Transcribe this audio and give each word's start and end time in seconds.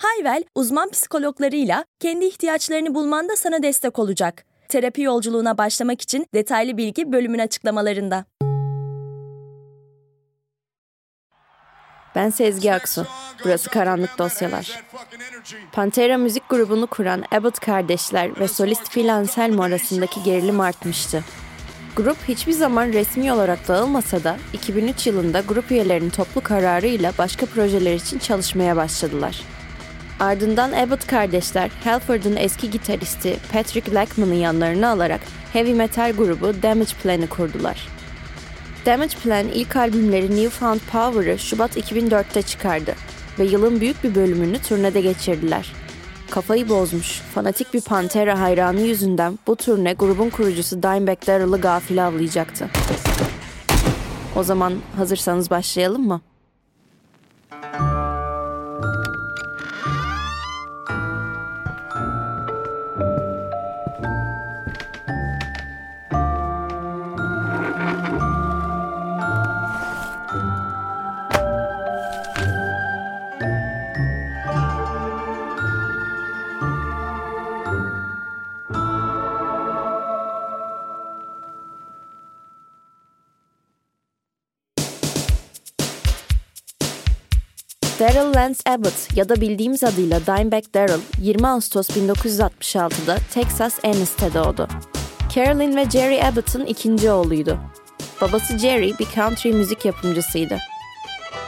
Hayvel, 0.00 0.44
uzman 0.54 0.90
psikologlarıyla 0.90 1.84
kendi 1.98 2.24
ihtiyaçlarını 2.24 2.94
bulmanda 2.94 3.36
sana 3.36 3.62
destek 3.62 3.98
olacak. 3.98 4.44
Terapi 4.68 5.02
yolculuğuna 5.02 5.58
başlamak 5.58 6.00
için 6.00 6.26
detaylı 6.34 6.76
bilgi 6.76 7.12
bölümün 7.12 7.38
açıklamalarında. 7.38 8.24
Ben 12.14 12.30
Sezgi 12.30 12.74
Aksu. 12.74 13.06
Burası 13.44 13.70
Karanlık 13.70 14.18
Dosyalar. 14.18 14.82
Pantera 15.72 16.18
müzik 16.18 16.48
grubunu 16.48 16.86
kuran 16.86 17.24
Abbott 17.32 17.58
kardeşler 17.58 18.40
ve 18.40 18.48
solist 18.48 18.90
Phil 18.92 19.14
Anselmo 19.14 19.62
arasındaki 19.62 20.22
gerilim 20.22 20.60
artmıştı. 20.60 21.24
Grup 21.96 22.16
hiçbir 22.28 22.52
zaman 22.52 22.88
resmi 22.88 23.32
olarak 23.32 23.68
dağılmasa 23.68 24.24
da 24.24 24.36
2003 24.52 25.06
yılında 25.06 25.40
grup 25.40 25.70
üyelerinin 25.70 26.10
toplu 26.10 26.40
kararıyla 26.40 27.12
başka 27.18 27.46
projeler 27.46 27.94
için 27.94 28.18
çalışmaya 28.18 28.76
başladılar. 28.76 29.59
Ardından 30.20 30.72
Abbott 30.72 31.06
kardeşler 31.06 31.70
Halford'un 31.84 32.36
eski 32.36 32.70
gitaristi 32.70 33.36
Patrick 33.52 33.92
Blackman'ı 33.92 34.34
yanlarına 34.34 34.90
alarak 34.90 35.20
heavy 35.52 35.74
metal 35.74 36.12
grubu 36.12 36.62
Damage 36.62 36.92
Plan'ı 37.02 37.28
kurdular. 37.28 37.88
Damage 38.86 39.16
Plan 39.22 39.48
ilk 39.48 39.76
albümleri 39.76 40.36
Newfound 40.36 40.80
Power'ı 40.92 41.38
Şubat 41.38 41.76
2004'te 41.76 42.42
çıkardı 42.42 42.94
ve 43.38 43.44
yılın 43.44 43.80
büyük 43.80 44.04
bir 44.04 44.14
bölümünü 44.14 44.58
turnede 44.58 45.00
geçirdiler. 45.00 45.72
Kafayı 46.30 46.68
bozmuş, 46.68 47.20
fanatik 47.34 47.74
bir 47.74 47.80
Pantera 47.80 48.40
hayranı 48.40 48.80
yüzünden 48.80 49.38
bu 49.46 49.56
turne 49.56 49.92
grubun 49.92 50.30
kurucusu 50.30 50.82
Dimebag 50.82 51.26
Darrell'ı 51.26 51.60
gafil 51.60 52.06
avlayacaktı. 52.06 52.68
O 54.36 54.42
zaman 54.42 54.74
hazırsanız 54.96 55.50
başlayalım 55.50 56.06
mı? 56.06 56.20
Daryl 88.00 88.34
Lance 88.34 88.58
Abbott 88.66 89.16
ya 89.16 89.28
da 89.28 89.40
bildiğimiz 89.40 89.84
adıyla 89.84 90.20
Dimebag 90.26 90.64
Daryl 90.74 91.00
20 91.18 91.48
Ağustos 91.48 91.90
1966'da 91.90 93.16
Texas 93.34 93.78
Ennis'te 93.82 94.34
doğdu. 94.34 94.68
Carolyn 95.34 95.76
ve 95.76 95.90
Jerry 95.90 96.24
Abbott'ın 96.24 96.66
ikinci 96.66 97.10
oğluydu. 97.10 97.58
Babası 98.20 98.58
Jerry 98.58 98.98
bir 98.98 99.06
country 99.14 99.52
müzik 99.52 99.84
yapımcısıydı. 99.84 100.58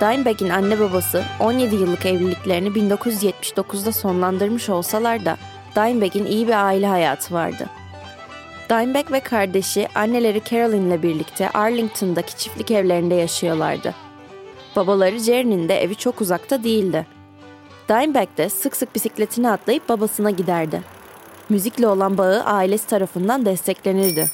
Dimebag'in 0.00 0.48
anne 0.48 0.80
babası 0.80 1.22
17 1.40 1.74
yıllık 1.74 2.06
evliliklerini 2.06 2.68
1979'da 2.68 3.92
sonlandırmış 3.92 4.68
olsalar 4.68 5.24
da 5.24 5.36
Dimebag'in 5.76 6.26
iyi 6.26 6.48
bir 6.48 6.66
aile 6.66 6.86
hayatı 6.86 7.34
vardı. 7.34 7.66
Dimebag 8.70 9.12
ve 9.12 9.20
kardeşi 9.20 9.88
anneleri 9.94 10.42
Carolyn 10.50 10.86
ile 10.86 11.02
birlikte 11.02 11.50
Arlington'daki 11.50 12.36
çiftlik 12.36 12.70
evlerinde 12.70 13.14
yaşıyorlardı. 13.14 13.94
Babaları 14.76 15.18
Jerry'nin 15.18 15.68
de 15.68 15.82
evi 15.82 15.94
çok 15.94 16.20
uzakta 16.20 16.64
değildi. 16.64 17.06
Dimebag 17.88 18.28
de 18.36 18.48
sık 18.48 18.76
sık 18.76 18.94
bisikletini 18.94 19.50
atlayıp 19.50 19.88
babasına 19.88 20.30
giderdi. 20.30 20.82
Müzikle 21.48 21.88
olan 21.88 22.18
bağı 22.18 22.42
ailesi 22.44 22.86
tarafından 22.86 23.44
desteklenirdi. 23.44 24.30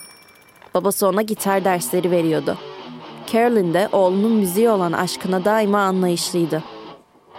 Babası 0.75 1.09
ona 1.09 1.23
gitar 1.23 1.65
dersleri 1.65 2.11
veriyordu. 2.11 2.59
Carolyn 3.33 3.75
de 3.75 3.89
oğlunun 3.93 4.33
müziğe 4.33 4.71
olan 4.71 4.93
aşkına 4.93 5.45
daima 5.45 5.81
anlayışlıydı. 5.81 6.63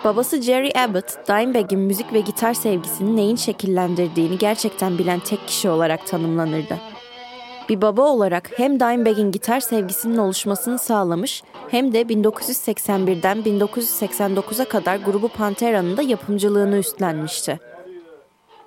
Babası 0.04 0.42
Jerry 0.42 0.80
Abbott, 0.80 1.28
Dimebag'in 1.28 1.80
müzik 1.80 2.14
ve 2.14 2.20
gitar 2.20 2.54
sevgisini 2.54 3.16
neyin 3.16 3.36
şekillendirdiğini 3.36 4.38
gerçekten 4.38 4.98
bilen 4.98 5.20
tek 5.20 5.48
kişi 5.48 5.70
olarak 5.70 6.08
tanımlanırdı. 6.08 6.78
Bir 7.70 7.82
baba 7.82 8.02
olarak 8.02 8.52
hem 8.60 8.80
Dimebag'in 8.80 9.32
gitar 9.32 9.60
sevgisinin 9.60 10.18
oluşmasını 10.18 10.80
sağlamış 10.80 11.44
hem 11.70 11.94
de 11.94 12.02
1981'den 12.02 13.38
1989'a 13.38 14.66
kadar 14.66 14.96
grubu 14.96 15.28
Pantera'nın 15.28 15.98
da 15.98 16.02
yapımcılığını 16.02 16.78
üstlenmişti. 16.78 17.60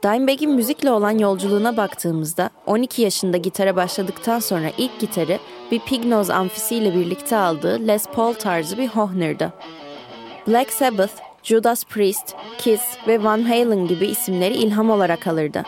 Dimebag'in 0.04 0.54
müzikle 0.54 0.90
olan 0.90 1.18
yolculuğuna 1.18 1.76
baktığımızda 1.76 2.50
12 2.66 3.02
yaşında 3.02 3.36
gitara 3.36 3.76
başladıktan 3.76 4.38
sonra 4.38 4.70
ilk 4.78 5.00
gitarı 5.00 5.38
bir 5.70 5.80
Pignoz 5.80 6.30
amfisiyle 6.30 6.94
birlikte 6.94 7.36
aldığı 7.36 7.86
Les 7.86 8.06
Paul 8.06 8.32
tarzı 8.32 8.78
bir 8.78 8.88
Hohner'dı. 8.88 9.52
Black 10.48 10.72
Sabbath, 10.72 11.12
Judas 11.42 11.84
Priest, 11.84 12.34
Kiss 12.58 12.82
ve 13.08 13.24
Van 13.24 13.42
Halen 13.42 13.88
gibi 13.88 14.06
isimleri 14.06 14.54
ilham 14.54 14.90
olarak 14.90 15.26
alırdı. 15.26 15.62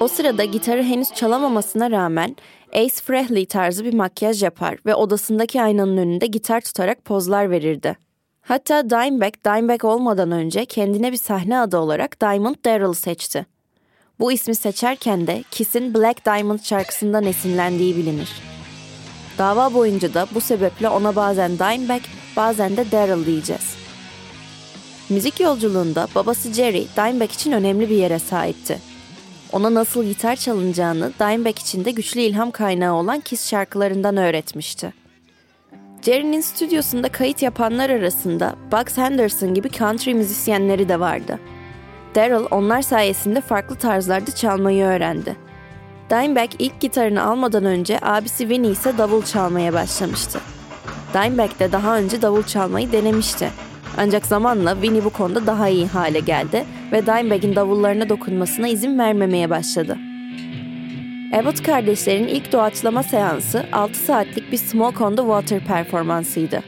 O 0.00 0.08
sırada 0.08 0.44
gitarı 0.44 0.82
henüz 0.82 1.12
çalamamasına 1.14 1.90
rağmen 1.90 2.36
Ace 2.72 2.94
Frehley 3.04 3.46
tarzı 3.46 3.84
bir 3.84 3.94
makyaj 3.94 4.42
yapar 4.42 4.76
ve 4.86 4.94
odasındaki 4.94 5.62
aynanın 5.62 5.96
önünde 5.96 6.26
gitar 6.26 6.60
tutarak 6.60 7.04
pozlar 7.04 7.50
verirdi. 7.50 7.96
Hatta 8.40 8.90
Dimebag, 8.90 9.32
Dimebag 9.44 9.84
olmadan 9.84 10.30
önce 10.30 10.64
kendine 10.64 11.12
bir 11.12 11.16
sahne 11.16 11.58
adı 11.58 11.78
olarak 11.78 12.20
Diamond 12.20 12.56
Daryl 12.64 12.92
seçti. 12.92 13.46
Bu 14.20 14.32
ismi 14.32 14.54
seçerken 14.54 15.26
de 15.26 15.44
Kiss'in 15.50 15.94
Black 15.94 16.26
Diamond 16.26 16.60
şarkısından 16.60 17.24
esinlendiği 17.24 17.96
bilinir. 17.96 18.30
Dava 19.38 19.74
boyunca 19.74 20.14
da 20.14 20.26
bu 20.34 20.40
sebeple 20.40 20.88
ona 20.88 21.16
bazen 21.16 21.58
Dimebag, 21.58 22.02
bazen 22.36 22.76
de 22.76 22.90
Daryl 22.92 23.26
diyeceğiz. 23.26 23.74
Müzik 25.08 25.40
yolculuğunda 25.40 26.08
babası 26.14 26.52
Jerry, 26.52 26.86
Dimebag 26.96 27.30
için 27.30 27.52
önemli 27.52 27.90
bir 27.90 27.96
yere 27.96 28.18
sahipti 28.18 28.89
ona 29.52 29.74
nasıl 29.74 30.04
gitar 30.04 30.36
çalınacağını 30.36 31.12
Dimebag 31.20 31.58
için 31.58 31.84
de 31.84 31.90
güçlü 31.90 32.20
ilham 32.20 32.50
kaynağı 32.50 32.94
olan 32.94 33.20
Kiss 33.20 33.50
şarkılarından 33.50 34.16
öğretmişti. 34.16 34.92
Jerry'nin 36.02 36.40
stüdyosunda 36.40 37.08
kayıt 37.08 37.42
yapanlar 37.42 37.90
arasında 37.90 38.54
Bugs 38.72 38.96
Henderson 38.96 39.54
gibi 39.54 39.70
country 39.70 40.14
müzisyenleri 40.14 40.88
de 40.88 41.00
vardı. 41.00 41.38
Daryl 42.14 42.46
onlar 42.50 42.82
sayesinde 42.82 43.40
farklı 43.40 43.76
tarzlarda 43.76 44.34
çalmayı 44.34 44.84
öğrendi. 44.84 45.36
Dimebag 46.10 46.50
ilk 46.58 46.80
gitarını 46.80 47.24
almadan 47.24 47.64
önce 47.64 47.98
abisi 48.02 48.38
Winnie 48.38 48.70
ise 48.70 48.98
davul 48.98 49.22
çalmaya 49.22 49.72
başlamıştı. 49.72 50.40
Dimebag 51.14 51.58
de 51.60 51.72
daha 51.72 51.98
önce 51.98 52.22
davul 52.22 52.42
çalmayı 52.42 52.92
denemişti 52.92 53.50
ancak 53.98 54.26
zamanla 54.26 54.72
Winnie 54.72 55.04
bu 55.04 55.10
konuda 55.10 55.46
daha 55.46 55.68
iyi 55.68 55.86
hale 55.86 56.20
geldi 56.20 56.64
ve 56.92 57.06
Dimebag'in 57.06 57.56
davullarına 57.56 58.08
dokunmasına 58.08 58.68
izin 58.68 58.98
vermemeye 58.98 59.50
başladı. 59.50 59.98
Abbott 61.34 61.62
kardeşlerin 61.62 62.26
ilk 62.26 62.52
doğaçlama 62.52 63.02
seansı 63.02 63.66
6 63.72 63.94
saatlik 63.94 64.52
bir 64.52 64.56
Smoke 64.56 65.04
on 65.04 65.16
the 65.16 65.22
Water 65.22 65.64
performansıydı. 65.64 66.62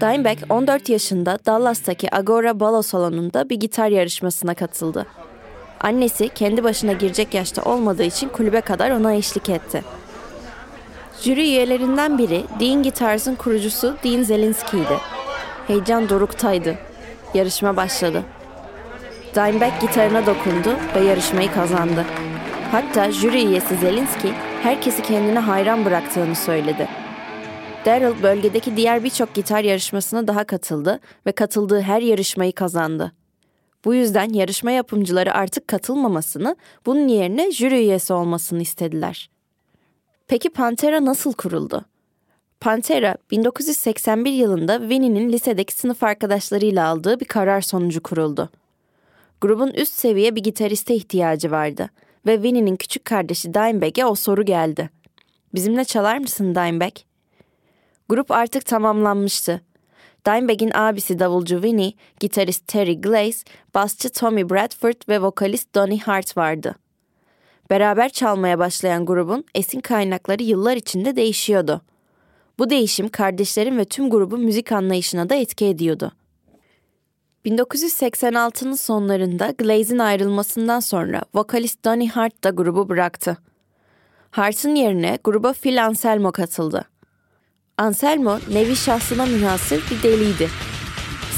Dimebag 0.00 0.38
14 0.48 0.88
yaşında 0.88 1.38
Dallas'taki 1.46 2.14
Agora 2.16 2.60
Balo 2.60 2.82
salonunda 2.82 3.48
bir 3.50 3.56
gitar 3.56 3.88
yarışmasına 3.88 4.54
katıldı. 4.54 5.06
Annesi 5.80 6.28
kendi 6.28 6.64
başına 6.64 6.92
girecek 6.92 7.34
yaşta 7.34 7.62
olmadığı 7.62 8.02
için 8.02 8.28
kulübe 8.28 8.60
kadar 8.60 8.90
ona 8.90 9.14
eşlik 9.14 9.48
etti. 9.48 9.84
Jüri 11.22 11.40
üyelerinden 11.40 12.18
biri 12.18 12.44
Dean 12.60 12.82
Guitars'ın 12.82 13.34
kurucusu 13.34 13.96
Dean 14.04 14.22
Zelinski'ydi 14.22 15.19
Heyecan 15.66 16.08
doruktaydı. 16.08 16.78
Yarışma 17.34 17.76
başladı. 17.76 18.22
Dimebag 19.34 19.80
gitarına 19.80 20.26
dokundu 20.26 20.76
ve 20.96 21.00
yarışmayı 21.00 21.52
kazandı. 21.52 22.04
Hatta 22.72 23.12
jüri 23.12 23.44
üyesi 23.44 23.76
Zelinski 23.76 24.32
herkesi 24.62 25.02
kendine 25.02 25.38
hayran 25.38 25.84
bıraktığını 25.84 26.34
söyledi. 26.34 26.88
Daryl 27.86 28.22
bölgedeki 28.22 28.76
diğer 28.76 29.04
birçok 29.04 29.34
gitar 29.34 29.64
yarışmasına 29.64 30.26
daha 30.26 30.44
katıldı 30.44 31.00
ve 31.26 31.32
katıldığı 31.32 31.80
her 31.80 32.02
yarışmayı 32.02 32.52
kazandı. 32.52 33.12
Bu 33.84 33.94
yüzden 33.94 34.28
yarışma 34.28 34.70
yapımcıları 34.70 35.34
artık 35.34 35.68
katılmamasını, 35.68 36.56
bunun 36.86 37.08
yerine 37.08 37.50
jüri 37.50 37.74
üyesi 37.74 38.12
olmasını 38.12 38.62
istediler. 38.62 39.30
Peki 40.28 40.50
Pantera 40.50 41.04
nasıl 41.04 41.32
kuruldu? 41.32 41.84
Pantera 42.60 43.16
1981 43.30 44.32
yılında 44.32 44.80
Winnie'nin 44.80 45.32
lisedeki 45.32 45.72
sınıf 45.72 46.02
arkadaşlarıyla 46.02 46.88
aldığı 46.88 47.20
bir 47.20 47.24
karar 47.24 47.60
sonucu 47.60 48.02
kuruldu. 48.02 48.50
Grubun 49.40 49.70
üst 49.70 49.92
seviye 49.92 50.36
bir 50.36 50.42
gitariste 50.42 50.94
ihtiyacı 50.94 51.50
vardı 51.50 51.90
ve 52.26 52.34
Winnie'nin 52.34 52.76
küçük 52.76 53.04
kardeşi 53.04 53.54
Dimebag'e 53.54 54.04
o 54.04 54.14
soru 54.14 54.44
geldi. 54.44 54.90
Bizimle 55.54 55.84
çalar 55.84 56.18
mısın 56.18 56.54
Dimebag? 56.54 56.92
Grup 58.08 58.30
artık 58.30 58.66
tamamlanmıştı. 58.66 59.60
Dimebag'in 60.26 60.70
abisi 60.74 61.18
davulcu 61.18 61.54
Winnie, 61.54 61.92
gitarist 62.20 62.68
Terry 62.68 63.00
Glaze, 63.00 63.44
basçı 63.74 64.10
Tommy 64.10 64.50
Bradford 64.50 65.08
ve 65.08 65.22
vokalist 65.22 65.74
Donny 65.74 65.98
Hart 65.98 66.36
vardı. 66.36 66.74
Beraber 67.70 68.08
çalmaya 68.08 68.58
başlayan 68.58 69.06
grubun 69.06 69.44
esin 69.54 69.80
kaynakları 69.80 70.42
yıllar 70.42 70.76
içinde 70.76 71.16
değişiyordu. 71.16 71.82
Bu 72.60 72.70
değişim 72.70 73.08
kardeşlerin 73.08 73.78
ve 73.78 73.84
tüm 73.84 74.10
grubun 74.10 74.40
müzik 74.40 74.72
anlayışına 74.72 75.30
da 75.30 75.34
etki 75.34 75.66
ediyordu. 75.66 76.12
1986'nın 77.46 78.74
sonlarında 78.74 79.54
Glaze'in 79.58 79.98
ayrılmasından 79.98 80.80
sonra 80.80 81.22
vokalist 81.34 81.84
Donny 81.84 82.08
Hart 82.08 82.44
da 82.44 82.50
grubu 82.50 82.88
bıraktı. 82.88 83.38
Hart'ın 84.30 84.74
yerine 84.74 85.18
gruba 85.24 85.52
Phil 85.52 85.86
Anselmo 85.86 86.32
katıldı. 86.32 86.84
Anselmo, 87.78 88.38
nevi 88.52 88.76
şahsına 88.76 89.26
münhasır 89.26 89.84
bir 89.90 90.02
deliydi. 90.02 90.48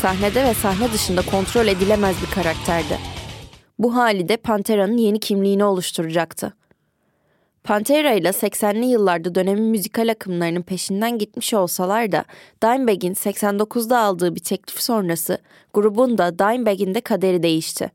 Sahnede 0.00 0.44
ve 0.44 0.54
sahne 0.54 0.92
dışında 0.92 1.22
kontrol 1.22 1.66
edilemez 1.66 2.16
bir 2.22 2.34
karakterdi. 2.34 2.98
Bu 3.78 3.96
hali 3.96 4.28
de 4.28 4.36
Pantera'nın 4.36 4.96
yeni 4.96 5.20
kimliğini 5.20 5.64
oluşturacaktı. 5.64 6.52
Pantera 7.64 8.12
ile 8.12 8.28
80'li 8.28 8.86
yıllarda 8.86 9.34
dönemin 9.34 9.64
müzikal 9.64 10.08
akımlarının 10.08 10.62
peşinden 10.62 11.18
gitmiş 11.18 11.54
olsalar 11.54 12.12
da 12.12 12.24
Dimebag'in 12.62 13.14
89'da 13.14 13.98
aldığı 13.98 14.34
bir 14.34 14.40
teklif 14.40 14.82
sonrası 14.82 15.38
grubun 15.74 16.18
da 16.18 16.38
Dimebag'in 16.38 16.94
de 16.94 17.00
kaderi 17.00 17.42
değişti. 17.42 17.92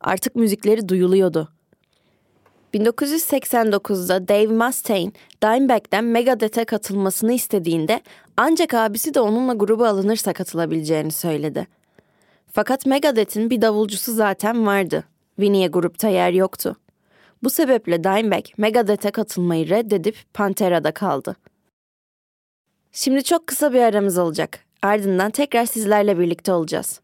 Artık 0.00 0.36
müzikleri 0.36 0.88
duyuluyordu. 0.88 1.48
1989'da 2.74 4.28
Dave 4.28 4.46
Mustaine, 4.46 5.12
Dimebag'den 5.42 6.04
Megadeth'e 6.04 6.64
katılmasını 6.64 7.32
istediğinde 7.32 8.00
ancak 8.36 8.74
abisi 8.74 9.14
de 9.14 9.20
onunla 9.20 9.54
gruba 9.54 9.88
alınırsa 9.88 10.32
katılabileceğini 10.32 11.12
söyledi. 11.12 11.66
Fakat 12.52 12.86
Megadeth'in 12.86 13.50
bir 13.50 13.62
davulcusu 13.62 14.12
zaten 14.12 14.66
vardı. 14.66 15.04
Winnie'ye 15.36 15.68
grupta 15.68 16.08
yer 16.08 16.32
yoktu. 16.32 16.76
Bu 17.44 17.50
sebeple 17.50 18.04
Dimebag 18.04 18.44
Megadeth'e 18.56 19.10
katılmayı 19.10 19.68
reddedip 19.68 20.16
Pantera'da 20.34 20.94
kaldı. 20.94 21.36
Şimdi 22.92 23.24
çok 23.24 23.46
kısa 23.46 23.72
bir 23.72 23.80
aramız 23.80 24.18
olacak. 24.18 24.60
Ardından 24.82 25.30
tekrar 25.30 25.66
sizlerle 25.66 26.18
birlikte 26.18 26.52
olacağız. 26.52 27.00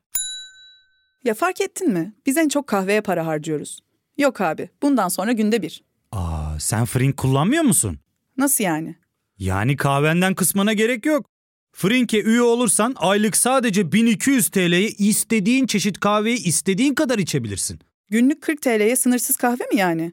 Ya 1.25 1.35
fark 1.35 1.61
ettin 1.61 1.93
mi? 1.93 2.13
Biz 2.27 2.37
en 2.37 2.49
çok 2.49 2.67
kahveye 2.67 3.01
para 3.01 3.27
harcıyoruz. 3.27 3.81
Yok 4.19 4.41
abi, 4.41 4.69
bundan 4.83 5.09
sonra 5.09 5.33
günde 5.33 5.63
bir. 5.63 5.83
Aa, 6.13 6.59
sen 6.61 6.85
Frink 6.85 7.17
kullanmıyor 7.17 7.63
musun? 7.63 7.99
Nasıl 8.37 8.65
yani? 8.65 8.97
Yani 9.39 9.77
kahvenden 9.77 10.35
kısmına 10.35 10.73
gerek 10.73 11.07
yok. 11.07 11.27
Frink'e 11.73 12.23
üye 12.23 12.43
olursan 12.43 12.95
aylık 12.97 13.37
sadece 13.37 13.93
1200 13.93 14.49
TL'ye 14.49 14.89
istediğin 14.89 15.67
çeşit 15.67 16.01
kahveyi 16.01 16.45
istediğin 16.45 16.95
kadar 16.95 17.19
içebilirsin. 17.19 17.81
Günlük 18.11 18.43
40 18.43 18.63
TL'ye 18.63 18.97
sınırsız 18.97 19.37
kahve 19.37 19.65
mi 19.73 19.77
yani? 19.77 20.13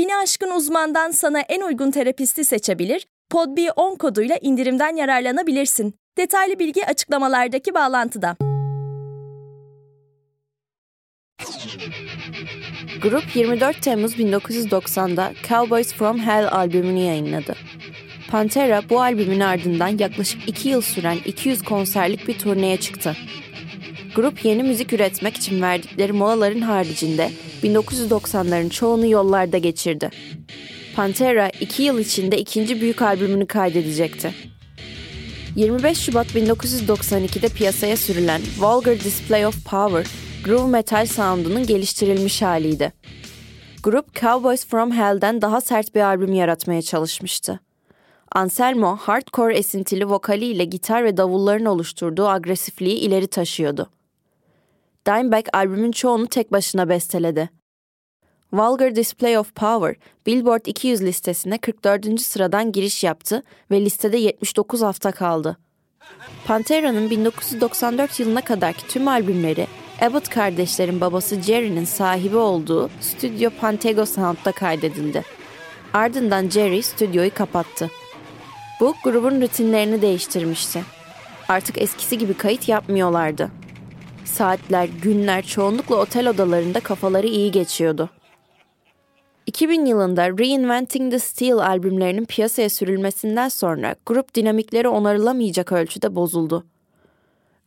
Bini 0.00 0.16
aşkın 0.16 0.50
uzmandan 0.50 1.10
sana 1.10 1.40
en 1.40 1.60
uygun 1.60 1.90
terapisti 1.90 2.44
seçebilir, 2.44 3.06
PodB10 3.32 3.98
koduyla 3.98 4.36
indirimden 4.40 4.96
yararlanabilirsin. 4.96 5.94
Detaylı 6.18 6.58
bilgi 6.58 6.86
açıklamalardaki 6.86 7.74
bağlantıda. 7.74 8.36
Grup 13.02 13.36
24 13.36 13.82
Temmuz 13.82 14.14
1990'da 14.14 15.32
Cowboys 15.48 15.94
from 15.94 16.18
Hell 16.18 16.48
albümünü 16.52 17.00
yayınladı. 17.00 17.54
Pantera 18.30 18.82
bu 18.90 19.00
albümün 19.00 19.40
ardından 19.40 19.98
yaklaşık 19.98 20.48
2 20.48 20.68
yıl 20.68 20.80
süren 20.80 21.18
200 21.24 21.62
konserlik 21.62 22.28
bir 22.28 22.38
turneye 22.38 22.76
çıktı. 22.76 23.16
Grup 24.14 24.44
yeni 24.44 24.62
müzik 24.62 24.92
üretmek 24.92 25.36
için 25.36 25.62
verdikleri 25.62 26.12
molaların 26.12 26.60
haricinde 26.60 27.30
1990'ların 27.62 28.70
çoğunu 28.70 29.06
yollarda 29.06 29.58
geçirdi. 29.58 30.10
Pantera 30.96 31.48
2 31.60 31.82
yıl 31.82 31.98
içinde 31.98 32.38
ikinci 32.38 32.80
büyük 32.80 33.02
albümünü 33.02 33.46
kaydedecekti. 33.46 34.34
25 35.56 35.98
Şubat 35.98 36.26
1992'de 36.26 37.48
piyasaya 37.48 37.96
sürülen 37.96 38.40
Vulgar 38.58 39.00
Display 39.00 39.46
of 39.46 39.64
Power, 39.64 40.06
groove 40.44 40.70
metal 40.70 41.06
sound'unun 41.06 41.66
geliştirilmiş 41.66 42.42
haliydi. 42.42 42.92
Grup 43.82 44.14
Cowboys 44.14 44.66
from 44.66 44.92
Hell'den 44.92 45.42
daha 45.42 45.60
sert 45.60 45.94
bir 45.94 46.00
albüm 46.00 46.32
yaratmaya 46.32 46.82
çalışmıştı. 46.82 47.60
Anselmo, 48.32 48.96
hardcore 48.96 49.56
esintili 49.56 50.08
vokaliyle 50.08 50.64
gitar 50.64 51.04
ve 51.04 51.16
davulların 51.16 51.66
oluşturduğu 51.66 52.28
agresifliği 52.28 52.96
ileri 52.96 53.26
taşıyordu. 53.26 53.90
Dimebag 55.06 55.44
albümün 55.52 55.92
çoğunu 55.92 56.26
tek 56.26 56.52
başına 56.52 56.88
besteledi. 56.88 57.50
Vulgar 58.52 58.96
Display 58.96 59.38
of 59.38 59.54
Power, 59.54 59.94
Billboard 60.26 60.66
200 60.66 61.02
listesine 61.02 61.58
44. 61.58 62.20
sıradan 62.20 62.72
giriş 62.72 63.04
yaptı 63.04 63.42
ve 63.70 63.80
listede 63.80 64.16
79 64.16 64.82
hafta 64.82 65.12
kaldı. 65.12 65.56
Pantera'nın 66.46 67.10
1994 67.10 68.20
yılına 68.20 68.40
kadarki 68.40 68.88
tüm 68.88 69.08
albümleri 69.08 69.66
Abbott 70.00 70.28
kardeşlerin 70.28 71.00
babası 71.00 71.42
Jerry'nin 71.42 71.84
sahibi 71.84 72.36
olduğu 72.36 72.90
Stüdyo 73.00 73.50
Pantego 73.60 74.06
Sound'da 74.06 74.52
kaydedildi. 74.52 75.22
Ardından 75.92 76.48
Jerry 76.48 76.82
stüdyoyu 76.82 77.34
kapattı. 77.34 77.90
Bu 78.80 78.94
grubun 79.04 79.40
rutinlerini 79.40 80.02
değiştirmişti. 80.02 80.82
Artık 81.48 81.82
eskisi 81.82 82.18
gibi 82.18 82.34
kayıt 82.34 82.68
yapmıyorlardı. 82.68 83.50
Saatler, 84.30 84.88
günler 85.02 85.42
çoğunlukla 85.42 85.96
otel 85.96 86.28
odalarında 86.28 86.80
kafaları 86.80 87.26
iyi 87.26 87.50
geçiyordu. 87.50 88.10
2000 89.46 89.86
yılında 89.86 90.28
Reinventing 90.28 91.12
the 91.12 91.18
Steel 91.18 91.58
albümlerinin 91.58 92.24
piyasaya 92.24 92.70
sürülmesinden 92.70 93.48
sonra 93.48 93.94
grup 94.06 94.34
dinamikleri 94.34 94.88
onarılamayacak 94.88 95.72
ölçüde 95.72 96.14
bozuldu. 96.14 96.66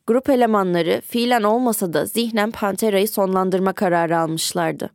Grup 0.06 0.30
elemanları 0.30 1.02
fiilen 1.06 1.42
olmasa 1.42 1.92
da 1.92 2.06
zihnen 2.06 2.50
Pantera'yı 2.50 3.08
sonlandırma 3.08 3.72
kararı 3.72 4.18
almışlardı. 4.18 4.90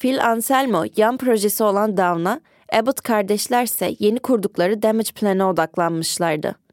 Phil 0.00 0.24
Anselmo 0.24 0.84
yan 0.96 1.16
projesi 1.16 1.64
olan 1.64 1.96
Down'a, 1.96 2.40
Abbott 2.72 3.00
kardeşlerse 3.00 3.94
yeni 3.98 4.18
kurdukları 4.18 4.82
Damage 4.82 5.10
Plan'a 5.14 5.50
odaklanmışlardı. 5.50 6.63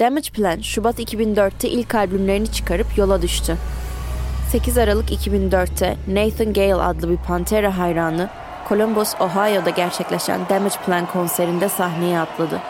Damage 0.00 0.30
Plan, 0.30 0.60
Şubat 0.60 0.98
2004'te 0.98 1.68
ilk 1.68 1.94
albümlerini 1.94 2.52
çıkarıp 2.52 2.98
yola 2.98 3.22
düştü. 3.22 3.56
8 4.50 4.78
Aralık 4.78 5.10
2004'te 5.10 5.96
Nathan 6.08 6.52
Gale 6.52 6.74
adlı 6.74 7.10
bir 7.10 7.16
Pantera 7.16 7.78
hayranı, 7.78 8.28
Columbus, 8.68 9.14
Ohio'da 9.20 9.70
gerçekleşen 9.70 10.40
Damage 10.48 10.74
Plan 10.86 11.06
konserinde 11.06 11.68
sahneye 11.68 12.20
atladı. 12.20 12.60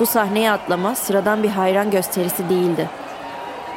Bu 0.00 0.06
sahneye 0.06 0.50
atlama 0.50 0.94
sıradan 0.94 1.42
bir 1.42 1.48
hayran 1.48 1.90
gösterisi 1.90 2.48
değildi. 2.48 2.88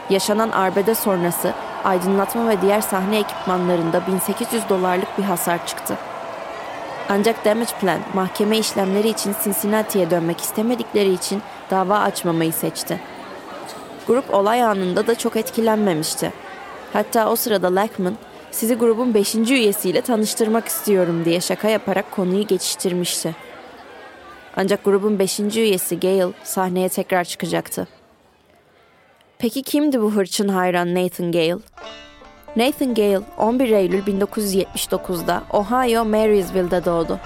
Yaşanan 0.09 0.49
arbede 0.49 0.95
sonrası 0.95 1.53
aydınlatma 1.83 2.49
ve 2.49 2.61
diğer 2.61 2.81
sahne 2.81 3.19
ekipmanlarında 3.19 4.07
1800 4.07 4.69
dolarlık 4.69 5.17
bir 5.17 5.23
hasar 5.23 5.67
çıktı. 5.67 5.97
Ancak 7.09 7.45
Damage 7.45 7.71
Plan 7.81 7.99
mahkeme 8.13 8.57
işlemleri 8.57 9.09
için 9.09 9.35
Cincinnati'ye 9.43 10.11
dönmek 10.11 10.39
istemedikleri 10.41 11.13
için 11.13 11.41
dava 11.71 11.99
açmamayı 11.99 12.53
seçti. 12.53 12.99
Grup 14.07 14.33
olay 14.33 14.63
anında 14.63 15.07
da 15.07 15.15
çok 15.15 15.35
etkilenmemişti. 15.35 16.33
Hatta 16.93 17.31
o 17.31 17.35
sırada 17.35 17.75
Lackman, 17.75 18.15
sizi 18.51 18.75
grubun 18.75 19.13
5. 19.13 19.35
üyesiyle 19.35 20.01
tanıştırmak 20.01 20.67
istiyorum 20.67 21.25
diye 21.25 21.41
şaka 21.41 21.69
yaparak 21.69 22.11
konuyu 22.11 22.47
geçiştirmişti. 22.47 23.35
Ancak 24.55 24.83
grubun 24.83 25.19
5. 25.19 25.39
üyesi 25.39 25.99
Gail 25.99 26.31
sahneye 26.43 26.89
tekrar 26.89 27.23
çıkacaktı. 27.23 27.87
Peki 29.39 29.61
kimdi 29.63 30.01
bu 30.01 30.11
hırçın 30.11 30.47
hayran 30.47 30.95
Nathan 30.95 31.31
Gale? 31.31 31.57
Nathan 32.55 32.93
Gale 32.93 33.21
11 33.37 33.71
Eylül 33.71 34.03
1979'da 34.03 35.43
Ohio 35.53 36.05
Marysville'de 36.05 36.85
doğdu. 36.85 37.19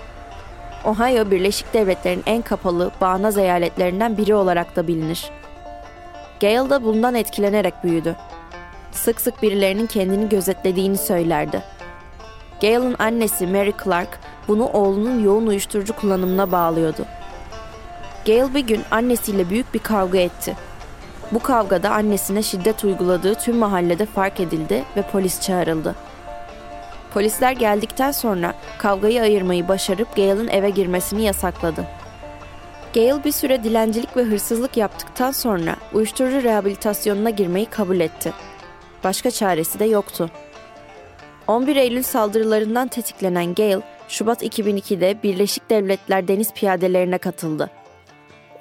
Ohio 0.85 1.31
Birleşik 1.31 1.73
Devletler'in 1.73 2.23
en 2.25 2.41
kapalı, 2.41 2.91
bağnaz 3.01 3.37
eyaletlerinden 3.37 4.17
biri 4.17 4.35
olarak 4.35 4.75
da 4.75 4.87
bilinir. 4.87 5.29
Gale 6.39 6.69
da 6.69 6.83
bundan 6.83 7.15
etkilenerek 7.15 7.83
büyüdü. 7.83 8.15
Sık 8.91 9.21
sık 9.21 9.41
birilerinin 9.41 9.87
kendini 9.87 10.29
gözetlediğini 10.29 10.97
söylerdi. 10.97 11.63
Gale'ın 12.61 12.95
annesi 12.99 13.47
Mary 13.47 13.71
Clark 13.83 14.19
bunu 14.47 14.67
oğlunun 14.67 15.23
yoğun 15.23 15.47
uyuşturucu 15.47 15.95
kullanımına 15.95 16.51
bağlıyordu. 16.51 17.05
Gale 18.25 18.53
bir 18.53 18.59
gün 18.59 18.81
annesiyle 18.91 19.49
büyük 19.49 19.73
bir 19.73 19.79
kavga 19.79 20.19
etti 20.19 20.55
bu 21.31 21.39
kavgada 21.39 21.89
annesine 21.89 22.43
şiddet 22.43 22.83
uyguladığı 22.83 23.35
tüm 23.35 23.57
mahallede 23.57 24.05
fark 24.05 24.39
edildi 24.39 24.83
ve 24.97 25.01
polis 25.01 25.41
çağrıldı. 25.41 25.95
Polisler 27.13 27.51
geldikten 27.51 28.11
sonra 28.11 28.53
kavgayı 28.77 29.21
ayırmayı 29.21 29.67
başarıp 29.67 30.15
Gale'ın 30.15 30.47
eve 30.47 30.69
girmesini 30.69 31.23
yasakladı. 31.23 31.85
Gale 32.93 33.23
bir 33.23 33.31
süre 33.31 33.63
dilencilik 33.63 34.17
ve 34.17 34.23
hırsızlık 34.23 34.77
yaptıktan 34.77 35.31
sonra 35.31 35.75
uyuşturucu 35.93 36.43
rehabilitasyonuna 36.43 37.29
girmeyi 37.29 37.65
kabul 37.65 37.99
etti. 37.99 38.33
Başka 39.03 39.31
çaresi 39.31 39.79
de 39.79 39.85
yoktu. 39.85 40.29
11 41.47 41.75
Eylül 41.75 42.03
saldırılarından 42.03 42.87
tetiklenen 42.87 43.55
Gale, 43.55 43.81
Şubat 44.07 44.43
2002'de 44.43 45.23
Birleşik 45.23 45.69
Devletler 45.69 46.27
Deniz 46.27 46.53
Piyadelerine 46.53 47.17
katıldı. 47.17 47.69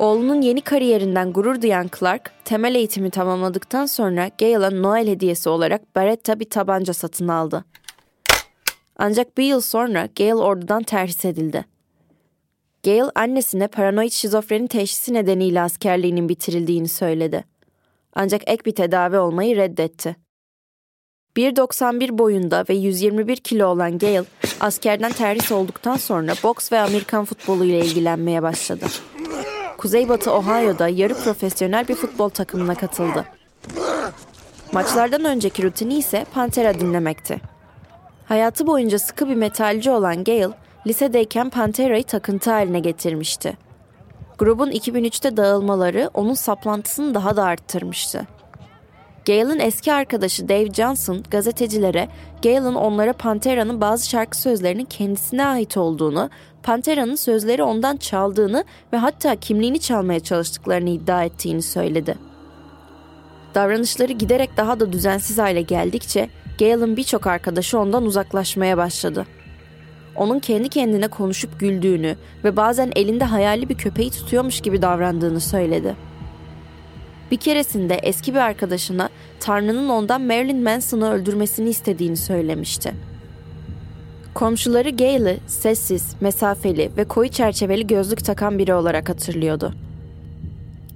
Oğlunun 0.00 0.40
yeni 0.40 0.60
kariyerinden 0.60 1.32
gurur 1.32 1.62
duyan 1.62 1.90
Clark, 1.98 2.32
temel 2.44 2.74
eğitimi 2.74 3.10
tamamladıktan 3.10 3.86
sonra 3.86 4.30
Gale'a 4.38 4.70
Noel 4.70 5.08
hediyesi 5.08 5.48
olarak 5.48 5.96
Beretta 5.96 6.40
bir 6.40 6.50
tabanca 6.50 6.94
satın 6.94 7.28
aldı. 7.28 7.64
Ancak 8.96 9.38
bir 9.38 9.44
yıl 9.44 9.60
sonra 9.60 10.08
Gale 10.16 10.34
ordudan 10.34 10.82
terhis 10.82 11.24
edildi. 11.24 11.64
Gale 12.84 13.10
annesine 13.14 13.68
paranoid 13.68 14.10
şizofreni 14.10 14.68
teşhisi 14.68 15.14
nedeniyle 15.14 15.60
askerliğinin 15.60 16.28
bitirildiğini 16.28 16.88
söyledi. 16.88 17.44
Ancak 18.14 18.42
ek 18.46 18.64
bir 18.64 18.74
tedavi 18.74 19.18
olmayı 19.18 19.56
reddetti. 19.56 20.16
1.91 21.36 22.18
boyunda 22.18 22.64
ve 22.68 22.74
121 22.74 23.36
kilo 23.36 23.66
olan 23.66 23.98
Gale, 23.98 24.24
askerden 24.60 25.12
terhis 25.12 25.52
olduktan 25.52 25.96
sonra 25.96 26.34
boks 26.42 26.72
ve 26.72 26.80
Amerikan 26.80 27.24
futbolu 27.24 27.64
ile 27.64 27.80
ilgilenmeye 27.80 28.42
başladı. 28.42 28.86
Kuzeybatı 29.80 30.32
Ohio'da 30.32 30.88
yarı 30.88 31.14
profesyonel 31.14 31.88
bir 31.88 31.94
futbol 31.94 32.28
takımına 32.28 32.74
katıldı. 32.74 33.24
Maçlardan 34.72 35.24
önceki 35.24 35.62
rutini 35.62 35.94
ise 35.94 36.26
Pantera 36.34 36.74
dinlemekti. 36.74 37.40
Hayatı 38.24 38.66
boyunca 38.66 38.98
sıkı 38.98 39.28
bir 39.28 39.34
metalci 39.34 39.90
olan 39.90 40.24
Gale, 40.24 40.50
lisedeyken 40.86 41.50
Pantera'yı 41.50 42.04
takıntı 42.04 42.50
haline 42.50 42.80
getirmişti. 42.80 43.56
Grubun 44.38 44.70
2003'te 44.70 45.36
dağılmaları 45.36 46.10
onun 46.14 46.34
saplantısını 46.34 47.14
daha 47.14 47.36
da 47.36 47.44
arttırmıştı. 47.44 48.26
Gale'ın 49.26 49.58
eski 49.58 49.92
arkadaşı 49.92 50.48
Dave 50.48 50.72
Johnson 50.72 51.22
gazetecilere 51.30 52.08
Gale'ın 52.42 52.74
onlara 52.74 53.12
Pantera'nın 53.12 53.80
bazı 53.80 54.08
şarkı 54.08 54.38
sözlerinin 54.38 54.84
kendisine 54.84 55.46
ait 55.46 55.76
olduğunu, 55.76 56.30
Pantera'nın 56.62 57.14
sözleri 57.14 57.62
ondan 57.62 57.96
çaldığını 57.96 58.64
ve 58.92 58.96
hatta 58.96 59.36
kimliğini 59.36 59.80
çalmaya 59.80 60.20
çalıştıklarını 60.20 60.90
iddia 60.90 61.24
ettiğini 61.24 61.62
söyledi. 61.62 62.14
Davranışları 63.54 64.12
giderek 64.12 64.56
daha 64.56 64.80
da 64.80 64.92
düzensiz 64.92 65.38
hale 65.38 65.62
geldikçe 65.62 66.28
Gale'ın 66.58 66.96
birçok 66.96 67.26
arkadaşı 67.26 67.78
ondan 67.78 68.04
uzaklaşmaya 68.04 68.76
başladı. 68.76 69.26
Onun 70.16 70.38
kendi 70.38 70.68
kendine 70.68 71.08
konuşup 71.08 71.60
güldüğünü 71.60 72.16
ve 72.44 72.56
bazen 72.56 72.92
elinde 72.96 73.24
hayali 73.24 73.68
bir 73.68 73.74
köpeği 73.74 74.10
tutuyormuş 74.10 74.60
gibi 74.60 74.82
davrandığını 74.82 75.40
söyledi. 75.40 75.96
Bir 77.30 77.36
keresinde 77.36 77.94
eski 77.94 78.34
bir 78.34 78.38
arkadaşına 78.38 79.08
Tanrı'nın 79.40 79.88
ondan 79.88 80.20
Marilyn 80.20 80.62
Manson'ı 80.62 81.12
öldürmesini 81.12 81.68
istediğini 81.68 82.16
söylemişti. 82.16 82.94
Komşuları 84.34 84.90
Gale'ı 84.90 85.36
sessiz, 85.46 86.14
mesafeli 86.20 86.90
ve 86.96 87.04
koyu 87.04 87.28
çerçeveli 87.28 87.86
gözlük 87.86 88.24
takan 88.24 88.58
biri 88.58 88.74
olarak 88.74 89.08
hatırlıyordu. 89.08 89.74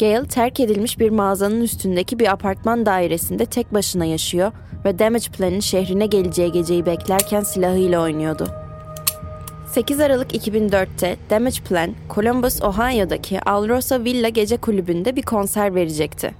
Gale 0.00 0.28
terk 0.28 0.60
edilmiş 0.60 0.98
bir 0.98 1.10
mağazanın 1.10 1.60
üstündeki 1.60 2.18
bir 2.18 2.32
apartman 2.32 2.86
dairesinde 2.86 3.46
tek 3.46 3.74
başına 3.74 4.04
yaşıyor 4.04 4.52
ve 4.84 4.98
Damage 4.98 5.30
Plan'in 5.38 5.60
şehrine 5.60 6.06
geleceği 6.06 6.52
geceyi 6.52 6.86
beklerken 6.86 7.42
silahıyla 7.42 8.02
oynuyordu. 8.02 8.48
8 9.66 10.00
Aralık 10.00 10.34
2004'te 10.34 11.16
Damage 11.30 11.60
Plan, 11.68 11.94
Columbus, 12.14 12.62
Ohio'daki 12.62 13.40
Alrosa 13.40 14.04
Villa 14.04 14.28
Gece 14.28 14.56
Kulübü'nde 14.56 15.16
bir 15.16 15.22
konser 15.22 15.74
verecekti. 15.74 16.34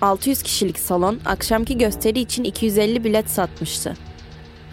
600 0.00 0.42
kişilik 0.42 0.78
salon 0.78 1.18
akşamki 1.24 1.78
gösteri 1.78 2.20
için 2.20 2.44
250 2.44 3.04
bilet 3.04 3.30
satmıştı. 3.30 4.07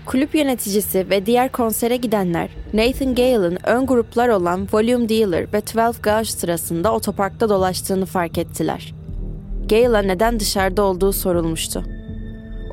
Kulüp 0.05 0.35
yöneticisi 0.35 1.09
ve 1.09 1.25
diğer 1.25 1.51
konsere 1.51 1.95
gidenler 1.95 2.50
Nathan 2.74 3.15
Gale'ın 3.15 3.57
ön 3.63 3.85
gruplar 3.85 4.29
olan 4.29 4.67
Volume 4.74 5.09
Dealer 5.09 5.53
ve 5.53 5.62
12 5.88 6.01
Gauge 6.01 6.29
sırasında 6.29 6.93
otoparkta 6.93 7.50
dolaştığını 7.50 8.05
fark 8.05 8.38
ettiler. 8.38 8.93
Gale'a 9.69 10.01
neden 10.01 10.39
dışarıda 10.39 10.83
olduğu 10.83 11.13
sorulmuştu. 11.13 11.83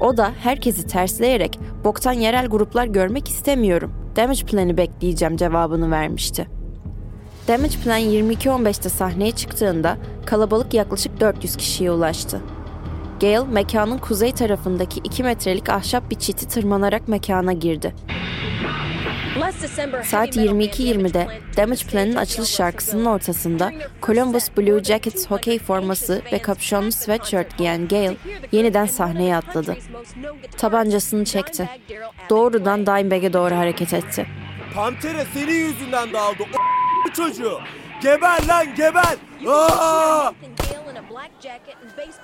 O 0.01 0.17
da 0.17 0.33
herkesi 0.39 0.87
tersleyerek 0.87 1.59
boktan 1.85 2.13
yerel 2.13 2.47
gruplar 2.47 2.87
görmek 2.87 3.29
istemiyorum 3.29 3.93
Damage 4.17 4.45
Plan'ı 4.47 4.77
bekleyeceğim 4.77 5.37
cevabını 5.37 5.91
vermişti. 5.91 6.49
Damage 7.49 7.79
Plan 7.85 8.01
22.15'te 8.01 8.89
sahneye 8.89 9.31
çıktığında 9.31 9.97
kalabalık 10.27 10.75
yaklaşık 10.75 11.21
400 11.21 11.57
kişiye 11.57 11.91
ulaştı. 11.91 12.41
Gale 13.23 13.45
mekanın 13.53 13.99
kuzey 13.99 14.33
tarafındaki 14.33 15.01
2 15.05 15.23
metrelik 15.23 15.69
ahşap 15.69 16.11
bir 16.11 16.19
çiti 16.19 16.49
tırmanarak 16.49 17.09
mekana 17.09 17.53
girdi. 17.53 17.95
Saat 20.05 20.37
22.20'de 20.37 21.29
Damage 21.57 21.85
Plan'ın 21.91 22.17
açılış 22.17 22.51
şarkısının 22.51 23.05
ortasında 23.05 23.73
Columbus 24.03 24.49
Blue 24.57 24.85
Jackets 24.85 25.27
hokey 25.27 25.59
forması 25.59 26.23
ve 26.33 26.39
kapşonlu 26.39 26.93
sweatshirt 26.93 27.59
giyen 27.59 27.89
Gale 27.89 28.17
yeniden 28.53 28.87
sahneye 28.87 29.37
atladı. 29.37 29.77
Tabancasını 30.57 31.25
çekti. 31.25 31.69
Doğrudan 32.31 32.87
Dimebag'e 32.87 33.33
doğru 33.33 33.55
hareket 33.55 33.95
etti. 33.95 34.27
Pantera 34.75 35.25
senin 35.35 35.69
yüzünden 35.69 36.13
dağıldı 36.13 36.43
o 37.09 37.13
çocuğu. 37.13 37.59
Geber 38.03 38.47
lan 38.49 38.75
geber. 38.75 39.17
Aa! 39.49 40.33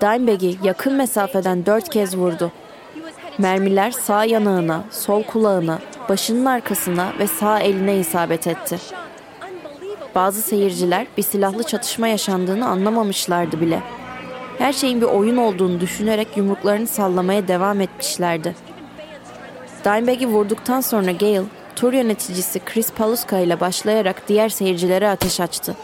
Dimebag'i 0.00 0.56
yakın 0.62 0.94
mesafeden 0.94 1.66
dört 1.66 1.88
kez 1.88 2.16
vurdu. 2.16 2.52
Mermiler 3.38 3.90
sağ 3.90 4.24
yanağına, 4.24 4.84
sol 4.90 5.22
kulağına, 5.22 5.78
başının 6.08 6.44
arkasına 6.44 7.12
ve 7.18 7.26
sağ 7.26 7.60
eline 7.60 7.96
isabet 7.96 8.46
etti. 8.46 8.78
Bazı 10.14 10.42
seyirciler 10.42 11.06
bir 11.16 11.22
silahlı 11.22 11.62
çatışma 11.62 12.08
yaşandığını 12.08 12.68
anlamamışlardı 12.68 13.60
bile. 13.60 13.82
Her 14.58 14.72
şeyin 14.72 15.00
bir 15.00 15.06
oyun 15.06 15.36
olduğunu 15.36 15.80
düşünerek 15.80 16.36
yumruklarını 16.36 16.86
sallamaya 16.86 17.48
devam 17.48 17.80
etmişlerdi. 17.80 18.54
Dimebag'i 19.84 20.26
vurduktan 20.26 20.80
sonra 20.80 21.12
Gale, 21.12 21.42
tur 21.76 21.92
yöneticisi 21.92 22.60
Chris 22.64 22.92
Paluska 22.92 23.38
ile 23.38 23.60
başlayarak 23.60 24.28
diğer 24.28 24.48
seyircilere 24.48 25.08
ateş 25.08 25.40
açtı. 25.40 25.76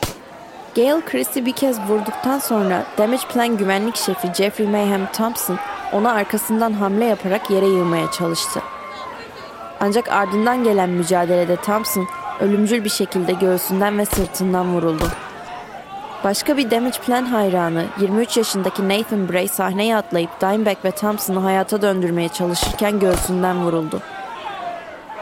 Gale 0.76 1.00
Chris'i 1.00 1.46
bir 1.46 1.52
kez 1.52 1.80
vurduktan 1.88 2.38
sonra 2.38 2.86
Damage 2.98 3.22
Plan 3.32 3.56
güvenlik 3.56 3.96
şefi 3.96 4.34
Jeffrey 4.34 4.66
Mayhem 4.66 5.06
Thompson 5.12 5.58
ona 5.92 6.12
arkasından 6.12 6.72
hamle 6.72 7.04
yaparak 7.04 7.50
yere 7.50 7.66
yığmaya 7.66 8.10
çalıştı. 8.10 8.62
Ancak 9.80 10.08
ardından 10.08 10.64
gelen 10.64 10.90
mücadelede 10.90 11.56
Thompson 11.56 12.08
ölümcül 12.40 12.84
bir 12.84 12.90
şekilde 12.90 13.32
göğsünden 13.32 13.98
ve 13.98 14.04
sırtından 14.04 14.74
vuruldu. 14.74 15.04
Başka 16.24 16.56
bir 16.56 16.70
Damage 16.70 16.98
Plan 17.06 17.24
hayranı 17.24 17.84
23 18.00 18.36
yaşındaki 18.36 18.88
Nathan 18.88 19.28
Bray 19.28 19.48
sahneye 19.48 19.96
atlayıp 19.96 20.40
Dimebag 20.40 20.76
ve 20.84 20.90
Thompson'ı 20.90 21.40
hayata 21.40 21.82
döndürmeye 21.82 22.28
çalışırken 22.28 23.00
göğsünden 23.00 23.64
vuruldu. 23.64 24.00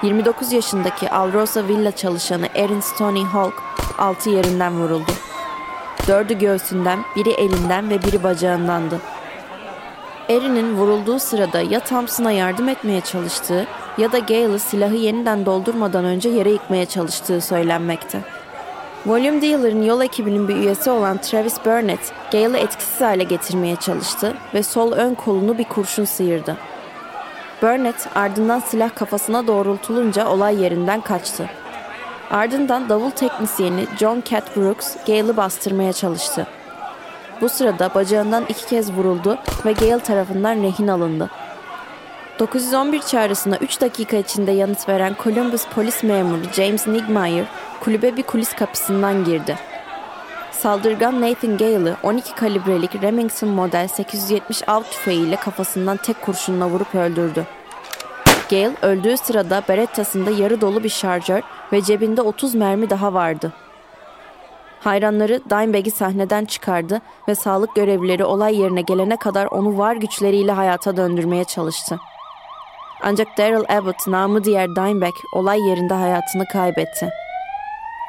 29 0.02 0.52
yaşındaki 0.52 1.10
Alrosa 1.10 1.68
Villa 1.68 1.92
çalışanı 1.92 2.48
Erin 2.54 2.80
Stoney 2.80 3.24
Hulk 3.24 3.54
altı 3.98 4.30
yerinden 4.30 4.72
vuruldu. 4.80 5.12
Dördü 6.08 6.38
göğsünden, 6.38 6.98
biri 7.16 7.30
elinden 7.30 7.90
ve 7.90 8.02
biri 8.02 8.22
bacağındandı. 8.22 9.00
Erin'in 10.28 10.76
vurulduğu 10.76 11.18
sırada 11.18 11.60
ya 11.60 11.80
Thompson'a 11.80 12.32
yardım 12.32 12.68
etmeye 12.68 13.00
çalıştığı 13.00 13.66
ya 13.98 14.12
da 14.12 14.18
Gale'ı 14.18 14.58
silahı 14.58 14.94
yeniden 14.94 15.46
doldurmadan 15.46 16.04
önce 16.04 16.28
yere 16.28 16.50
yıkmaya 16.50 16.86
çalıştığı 16.86 17.40
söylenmekte. 17.40 18.20
Volume 19.06 19.42
Dealer'ın 19.42 19.82
yol 19.82 20.00
ekibinin 20.00 20.48
bir 20.48 20.56
üyesi 20.56 20.90
olan 20.90 21.18
Travis 21.18 21.56
Burnett, 21.64 22.12
Gale'ı 22.32 22.56
etkisiz 22.56 23.00
hale 23.00 23.24
getirmeye 23.24 23.76
çalıştı 23.76 24.34
ve 24.54 24.62
sol 24.62 24.92
ön 24.92 25.14
kolunu 25.14 25.58
bir 25.58 25.64
kurşun 25.64 26.04
sıyırdı. 26.04 26.56
Burnett 27.62 28.08
ardından 28.14 28.60
silah 28.60 28.94
kafasına 28.94 29.46
doğrultulunca 29.46 30.28
olay 30.28 30.62
yerinden 30.62 31.00
kaçtı. 31.00 31.50
Ardından 32.32 32.88
davul 32.88 33.10
teknisyeni 33.10 33.86
John 33.98 34.22
Cat 34.30 34.56
Brooks 34.56 34.96
Gale'ı 35.06 35.36
bastırmaya 35.36 35.92
çalıştı. 35.92 36.46
Bu 37.40 37.48
sırada 37.48 37.94
bacağından 37.94 38.44
iki 38.48 38.66
kez 38.66 38.92
vuruldu 38.92 39.38
ve 39.66 39.72
Gale 39.72 39.98
tarafından 39.98 40.62
rehin 40.62 40.88
alındı. 40.88 41.30
911 42.38 43.00
çağrısına 43.00 43.56
3 43.56 43.80
dakika 43.80 44.16
içinde 44.16 44.52
yanıt 44.52 44.88
veren 44.88 45.16
Columbus 45.24 45.66
polis 45.66 46.02
memuru 46.02 46.52
James 46.52 46.86
Nigmeyer 46.86 47.44
kulübe 47.80 48.16
bir 48.16 48.22
kulis 48.22 48.52
kapısından 48.52 49.24
girdi. 49.24 49.58
Saldırgan 50.50 51.20
Nathan 51.20 51.56
Gale'ı 51.56 51.96
12 52.02 52.34
kalibrelik 52.34 53.02
Remington 53.02 53.48
model 53.48 53.88
870 53.88 54.68
av 54.68 54.82
tüfeğiyle 54.82 55.36
kafasından 55.36 55.96
tek 55.96 56.22
kurşunla 56.22 56.68
vurup 56.68 56.94
öldürdü. 56.94 57.46
Gale 58.52 58.76
öldüğü 58.82 59.16
sırada 59.16 59.62
berettasında 59.68 60.30
yarı 60.30 60.60
dolu 60.60 60.84
bir 60.84 60.88
şarjör 60.88 61.42
ve 61.72 61.82
cebinde 61.82 62.22
30 62.22 62.54
mermi 62.54 62.90
daha 62.90 63.14
vardı. 63.14 63.52
Hayranları 64.80 65.40
Dimebag'i 65.50 65.90
sahneden 65.90 66.44
çıkardı 66.44 67.00
ve 67.28 67.34
sağlık 67.34 67.74
görevlileri 67.74 68.24
olay 68.24 68.58
yerine 68.58 68.82
gelene 68.82 69.16
kadar 69.16 69.46
onu 69.46 69.78
var 69.78 69.96
güçleriyle 69.96 70.52
hayata 70.52 70.96
döndürmeye 70.96 71.44
çalıştı. 71.44 72.00
Ancak 73.02 73.38
Daryl 73.38 73.76
Abbott 73.78 74.06
namı 74.06 74.44
diğer 74.44 74.76
Dimebag 74.76 75.14
olay 75.34 75.60
yerinde 75.60 75.94
hayatını 75.94 76.44
kaybetti. 76.52 77.10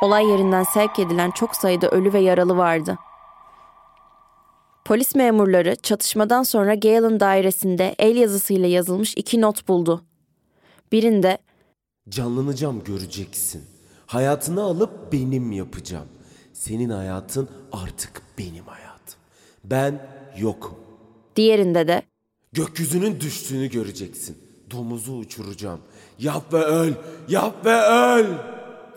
Olay 0.02 0.26
yerinden 0.26 0.64
sevk 0.64 1.00
edilen 1.00 1.32
çok 1.32 1.56
sayıda 1.56 1.90
ölü 1.90 2.14
ve 2.14 2.20
yaralı 2.20 2.58
vardı. 2.58 2.98
Polis 4.86 5.16
memurları 5.16 5.76
çatışmadan 5.76 6.44
sonra 6.44 6.76
Gale'ın 6.76 7.20
dairesinde 7.20 7.96
el 8.00 8.16
yazısıyla 8.16 8.68
yazılmış 8.68 9.14
iki 9.18 9.42
not 9.42 9.68
buldu. 9.68 10.04
Birinde 10.94 11.38
Canlanacağım 12.10 12.84
göreceksin. 12.84 13.64
Hayatını 14.06 14.62
alıp 14.62 15.14
benim 15.14 15.52
yapacağım. 15.52 16.08
Senin 16.54 16.90
hayatın 16.90 17.50
artık 17.72 18.22
benim 18.38 18.66
hayatım. 18.66 19.20
Ben 19.64 20.08
yokum. 20.38 20.76
diğerinde 21.36 21.88
de 21.88 22.02
Gökyüzünün 22.52 23.20
düştüğünü 23.20 23.70
göreceksin. 23.70 24.38
Domuzu 24.72 25.14
uçuracağım. 25.14 25.80
Yap 26.20 26.54
ve 26.54 26.64
öl. 26.64 26.94
Yap 27.30 27.66
ve 27.66 27.82
öl. 27.82 28.26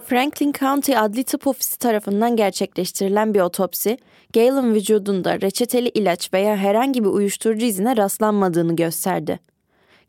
Franklin 0.06 0.52
County 0.52 0.96
Adli 0.96 1.24
Tıp 1.24 1.46
Ofisi 1.46 1.78
tarafından 1.78 2.36
gerçekleştirilen 2.36 3.34
bir 3.34 3.40
otopsi, 3.40 3.98
Gale'ın 4.34 4.74
vücudunda 4.74 5.40
reçeteli 5.40 5.88
ilaç 5.88 6.32
veya 6.34 6.56
herhangi 6.56 7.04
bir 7.04 7.08
uyuşturucu 7.08 7.66
izine 7.66 7.96
rastlanmadığını 7.96 8.76
gösterdi. 8.76 9.40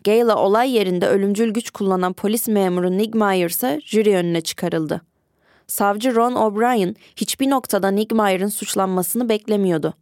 Gale'a 0.08 0.36
olay 0.36 0.72
yerinde 0.72 1.08
ölümcül 1.08 1.54
güç 1.54 1.70
kullanan 1.70 2.14
polis 2.14 2.48
memuru 2.48 2.98
Nick 2.98 3.20
Meyer 3.20 3.50
ise 3.50 3.82
jüri 3.86 4.16
önüne 4.16 4.42
çıkarıldı. 4.42 5.02
Savcı 5.68 6.16
Ron 6.16 6.36
O'Brien 6.36 6.96
hiçbir 7.16 7.50
noktada 7.50 7.92
Nick 7.92 8.16
Meyer'ın 8.16 8.48
suçlanmasını 8.48 9.30
beklemiyordu 9.30 9.94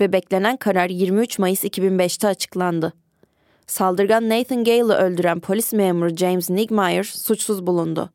ve 0.00 0.12
beklenen 0.12 0.56
karar 0.56 0.90
23 0.90 1.38
Mayıs 1.38 1.64
2005'te 1.64 2.28
açıklandı. 2.28 2.92
Saldırgan 3.66 4.28
Nathan 4.28 4.64
Gale'ı 4.64 4.92
öldüren 4.92 5.40
polis 5.40 5.72
memuru 5.72 6.16
James 6.16 6.50
Nigmeyer 6.50 7.04
suçsuz 7.04 7.66
bulundu 7.66 8.10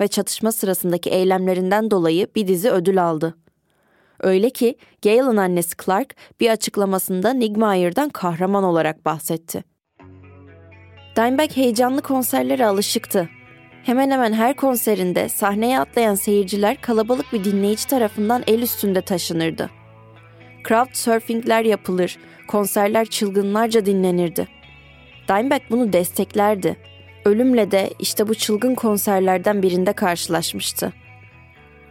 ve 0.00 0.08
çatışma 0.08 0.52
sırasındaki 0.52 1.10
eylemlerinden 1.10 1.90
dolayı 1.90 2.26
bir 2.36 2.48
dizi 2.48 2.70
ödül 2.70 3.04
aldı. 3.04 3.34
Öyle 4.20 4.50
ki 4.50 4.76
Gale'ın 5.02 5.36
annesi 5.36 5.76
Clark 5.84 6.14
bir 6.40 6.50
açıklamasında 6.50 7.30
Nigmeyer'dan 7.30 8.08
kahraman 8.08 8.64
olarak 8.64 9.04
bahsetti. 9.04 9.71
Dimebag 11.16 11.56
heyecanlı 11.56 12.02
konserlere 12.02 12.66
alışıktı. 12.66 13.28
Hemen 13.84 14.10
hemen 14.10 14.32
her 14.32 14.56
konserinde 14.56 15.28
sahneye 15.28 15.80
atlayan 15.80 16.14
seyirciler 16.14 16.80
kalabalık 16.80 17.32
bir 17.32 17.44
dinleyici 17.44 17.86
tarafından 17.86 18.42
el 18.46 18.62
üstünde 18.62 19.02
taşınırdı. 19.02 19.70
Crowd 20.68 20.94
surfingler 20.94 21.64
yapılır, 21.64 22.18
konserler 22.48 23.06
çılgınlarca 23.06 23.86
dinlenirdi. 23.86 24.48
Dimebag 25.28 25.60
bunu 25.70 25.92
desteklerdi. 25.92 26.76
Ölümle 27.24 27.70
de 27.70 27.90
işte 27.98 28.28
bu 28.28 28.34
çılgın 28.34 28.74
konserlerden 28.74 29.62
birinde 29.62 29.92
karşılaşmıştı. 29.92 30.92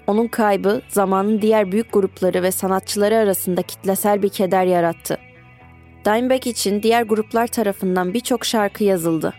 Onun 0.07 0.27
kaybı 0.27 0.81
zamanın 0.87 1.41
diğer 1.41 1.71
büyük 1.71 1.93
grupları 1.93 2.43
ve 2.43 2.51
sanatçıları 2.51 3.15
arasında 3.15 3.61
kitlesel 3.61 4.21
bir 4.21 4.29
keder 4.29 4.65
yarattı. 4.65 5.17
Dimebag 6.05 6.47
için 6.47 6.83
diğer 6.83 7.03
gruplar 7.03 7.47
tarafından 7.47 8.13
birçok 8.13 8.45
şarkı 8.45 8.83
yazıldı. 8.83 9.33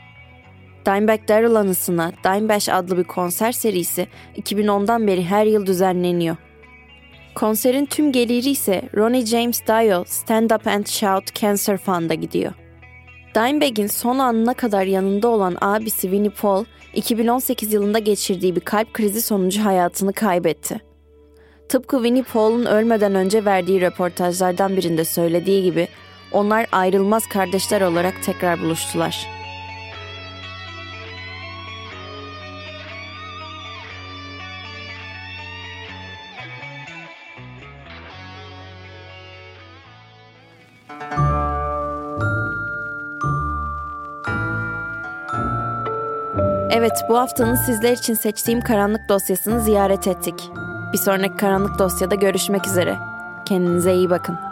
Dimebag 0.87 1.29
Darrell 1.29 1.55
anısına 1.55 2.13
Dimebash 2.25 2.69
adlı 2.69 2.99
bir 2.99 3.05
konser 3.05 3.53
serisi 3.53 4.07
2010'dan 4.37 5.07
beri 5.07 5.25
her 5.25 5.47
yıl 5.47 5.67
düzenleniyor. 5.67 6.37
Konserin 7.35 7.87
tüm 7.87 8.13
geliri 8.13 8.51
ise 8.51 8.83
Ronnie 8.97 9.27
James 9.27 9.61
Dio 9.67 10.05
Stand 10.07 10.51
Up 10.51 10.67
and 10.67 10.87
Shout 10.87 11.35
Cancer 11.35 11.77
Fund'a 11.77 12.15
gidiyor. 12.15 12.53
Dimebag'in 13.35 13.87
son 13.87 14.19
anına 14.19 14.55
kadar 14.55 14.85
yanında 14.85 15.29
olan 15.29 15.57
abisi 15.61 16.01
Winnie 16.01 16.31
Paul, 16.31 16.65
2018 16.95 17.73
yılında 17.73 17.99
geçirdiği 17.99 18.57
bir 18.57 18.61
kalp 18.61 18.95
krizi 18.95 19.23
sonucu 19.23 19.65
hayatını 19.65 20.13
kaybetti. 20.13 20.81
Tıpkı 21.69 21.97
Winnie 21.97 22.23
Paul'un 22.23 22.67
ölmeden 22.67 23.15
önce 23.15 23.45
verdiği 23.45 23.81
röportajlardan 23.81 24.77
birinde 24.77 25.05
söylediği 25.05 25.63
gibi, 25.63 25.89
onlar 26.33 26.67
ayrılmaz 26.73 27.29
kardeşler 27.29 27.81
olarak 27.81 28.23
tekrar 28.23 28.61
buluştular. 28.61 29.27
Evet, 46.71 47.05
bu 47.09 47.19
haftanın 47.19 47.55
sizler 47.55 47.93
için 47.93 48.15
seçtiğim 48.15 48.61
karanlık 48.61 49.09
dosyasını 49.09 49.61
ziyaret 49.61 50.07
ettik. 50.07 50.51
Bir 50.93 50.99
sonraki 50.99 51.37
karanlık 51.37 51.79
dosyada 51.79 52.15
görüşmek 52.15 52.67
üzere. 52.67 52.99
Kendinize 53.45 53.95
iyi 53.95 54.11
bakın. 54.11 54.52